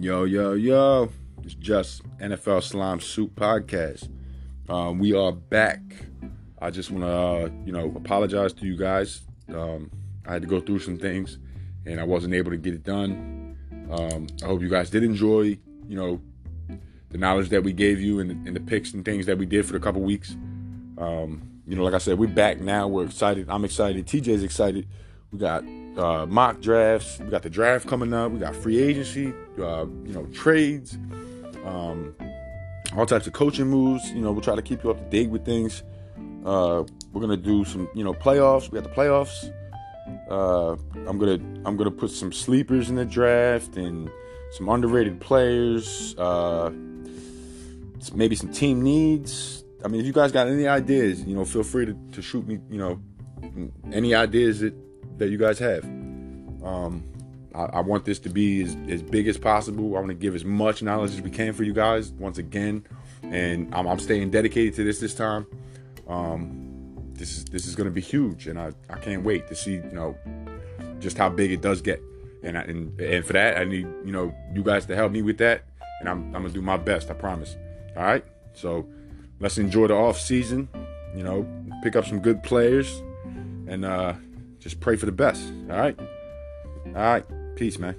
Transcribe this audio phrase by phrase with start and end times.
[0.00, 1.10] Yo, yo, yo.
[1.42, 4.08] It's just NFL Slime Soup Podcast.
[4.68, 5.80] Um, we are back.
[6.60, 9.22] I just want to, uh, you know, apologize to you guys.
[9.52, 9.90] Um,
[10.24, 11.38] I had to go through some things
[11.84, 13.58] and I wasn't able to get it done.
[13.90, 16.20] Um, I hope you guys did enjoy, you know,
[17.10, 19.66] the knowledge that we gave you and, and the picks and things that we did
[19.66, 20.36] for the couple weeks.
[20.96, 22.86] Um, you know, like I said, we're back now.
[22.86, 23.50] We're excited.
[23.50, 24.06] I'm excited.
[24.06, 24.86] TJ's excited.
[25.32, 25.64] We got
[25.96, 27.18] uh, mock drafts.
[27.18, 28.32] We got the draft coming up.
[28.32, 29.34] We got free agency.
[29.58, 30.96] Uh, you know, trades.
[31.64, 32.14] Um,
[32.96, 34.10] all types of coaching moves.
[34.12, 35.82] You know, we'll try to keep you up to date with things.
[36.44, 38.70] Uh, we're gonna do some, you know, playoffs.
[38.70, 39.52] We got the playoffs.
[40.30, 44.10] Uh, I'm gonna I'm gonna put some sleepers in the draft and
[44.52, 46.14] some underrated players.
[46.16, 46.70] Uh,
[48.14, 49.64] maybe some team needs.
[49.84, 52.46] I mean, if you guys got any ideas, you know, feel free to, to shoot
[52.46, 52.58] me.
[52.70, 53.00] You know,
[53.92, 54.74] any ideas that
[55.18, 55.84] that you guys have.
[56.64, 57.04] Um,
[57.54, 59.96] I, I, want this to be as, as big as possible.
[59.96, 62.84] I want to give as much knowledge as we can for you guys once again,
[63.22, 65.46] and I'm, I'm staying dedicated to this this time.
[66.08, 66.68] Um,
[67.14, 69.74] this is this is going to be huge, and I, I can't wait to see
[69.74, 70.16] you know
[71.00, 72.02] just how big it does get.
[72.42, 75.22] And I, and and for that, I need you know you guys to help me
[75.22, 75.64] with that,
[76.00, 77.10] and I'm I'm gonna do my best.
[77.10, 77.56] I promise.
[77.96, 78.24] All right.
[78.52, 78.88] So
[79.40, 80.68] let's enjoy the off season.
[81.14, 81.46] You know,
[81.82, 83.02] pick up some good players,
[83.66, 84.14] and uh,
[84.58, 85.42] just pray for the best.
[85.70, 85.98] All right.
[86.86, 87.24] All right.
[87.56, 87.96] Peace, man.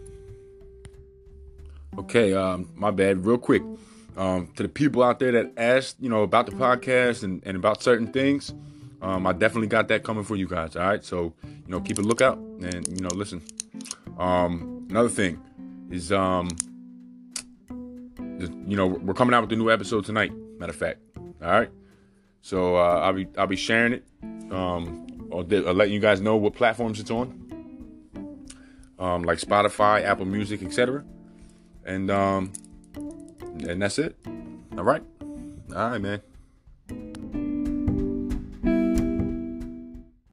[1.98, 2.34] Okay.
[2.34, 3.26] Um, my bad.
[3.26, 3.64] Real quick.
[4.18, 7.56] Um, to the people out there that asked, you know, about the podcast and, and
[7.56, 8.54] about certain things,
[9.02, 10.76] um, I definitely got that coming for you guys.
[10.76, 11.04] All right.
[11.04, 13.42] So, you know, keep a lookout and, you know, listen.
[14.18, 15.42] Um, another thing
[15.90, 16.50] is, um,
[18.40, 20.34] you know, we're coming out with a new episode tonight.
[20.60, 21.00] Matter of fact.
[21.18, 21.70] All right.
[22.42, 24.04] So uh, I'll be I'll be sharing it.
[24.52, 28.48] Um, or, or letting you guys know what platforms it's on,
[29.00, 31.04] um, like Spotify, Apple Music, etc.
[31.86, 32.52] And um,
[32.96, 34.16] and that's it.
[34.78, 35.04] All right,
[35.76, 36.22] all right, man.